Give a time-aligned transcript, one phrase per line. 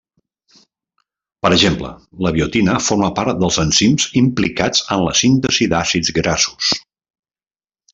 [1.45, 1.91] Per exemple,
[2.27, 6.77] la biotina forma part dels enzims implicats en la síntesi d’àcids grassos.